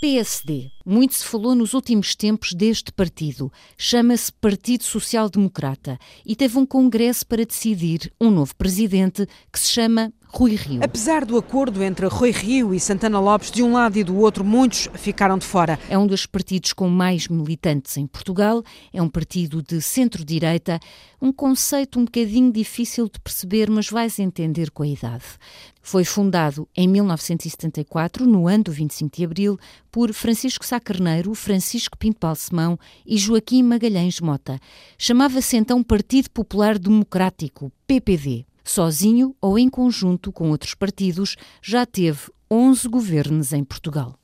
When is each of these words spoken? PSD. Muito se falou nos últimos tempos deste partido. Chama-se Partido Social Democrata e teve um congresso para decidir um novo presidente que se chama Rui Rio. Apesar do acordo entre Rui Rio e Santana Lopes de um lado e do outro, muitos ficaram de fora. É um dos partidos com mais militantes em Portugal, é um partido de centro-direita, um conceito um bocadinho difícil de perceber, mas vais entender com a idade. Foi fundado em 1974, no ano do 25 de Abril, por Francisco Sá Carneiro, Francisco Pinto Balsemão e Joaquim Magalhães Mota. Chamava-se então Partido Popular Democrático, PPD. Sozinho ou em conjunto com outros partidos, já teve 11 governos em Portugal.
PSD. 0.00 0.70
Muito 0.84 1.14
se 1.14 1.24
falou 1.24 1.54
nos 1.54 1.72
últimos 1.72 2.14
tempos 2.14 2.52
deste 2.52 2.92
partido. 2.92 3.50
Chama-se 3.78 4.32
Partido 4.32 4.84
Social 4.84 5.30
Democrata 5.30 5.98
e 6.26 6.36
teve 6.36 6.58
um 6.58 6.66
congresso 6.66 7.26
para 7.26 7.46
decidir 7.46 8.12
um 8.20 8.30
novo 8.30 8.54
presidente 8.56 9.26
que 9.52 9.58
se 9.58 9.72
chama 9.72 10.12
Rui 10.36 10.56
Rio. 10.56 10.80
Apesar 10.82 11.24
do 11.24 11.38
acordo 11.38 11.80
entre 11.80 12.06
Rui 12.08 12.32
Rio 12.32 12.74
e 12.74 12.80
Santana 12.80 13.20
Lopes 13.20 13.52
de 13.52 13.62
um 13.62 13.72
lado 13.72 13.96
e 13.96 14.02
do 14.02 14.16
outro, 14.18 14.44
muitos 14.44 14.88
ficaram 14.94 15.38
de 15.38 15.46
fora. 15.46 15.78
É 15.88 15.96
um 15.96 16.08
dos 16.08 16.26
partidos 16.26 16.72
com 16.72 16.88
mais 16.88 17.28
militantes 17.28 17.96
em 17.96 18.04
Portugal, 18.04 18.60
é 18.92 19.00
um 19.00 19.08
partido 19.08 19.62
de 19.62 19.80
centro-direita, 19.80 20.80
um 21.22 21.32
conceito 21.32 22.00
um 22.00 22.04
bocadinho 22.04 22.50
difícil 22.50 23.08
de 23.08 23.20
perceber, 23.20 23.70
mas 23.70 23.88
vais 23.88 24.18
entender 24.18 24.72
com 24.72 24.82
a 24.82 24.88
idade. 24.88 25.24
Foi 25.80 26.04
fundado 26.04 26.68
em 26.76 26.88
1974, 26.88 28.26
no 28.26 28.48
ano 28.48 28.64
do 28.64 28.72
25 28.72 29.16
de 29.16 29.24
Abril, 29.24 29.58
por 29.88 30.12
Francisco 30.12 30.66
Sá 30.66 30.80
Carneiro, 30.80 31.32
Francisco 31.36 31.96
Pinto 31.96 32.18
Balsemão 32.20 32.76
e 33.06 33.16
Joaquim 33.16 33.62
Magalhães 33.62 34.18
Mota. 34.18 34.58
Chamava-se 34.98 35.56
então 35.56 35.80
Partido 35.80 36.28
Popular 36.30 36.76
Democrático, 36.76 37.70
PPD. 37.86 38.44
Sozinho 38.64 39.36
ou 39.40 39.58
em 39.58 39.68
conjunto 39.68 40.32
com 40.32 40.50
outros 40.50 40.74
partidos, 40.74 41.36
já 41.62 41.84
teve 41.84 42.30
11 42.50 42.88
governos 42.88 43.52
em 43.52 43.62
Portugal. 43.62 44.18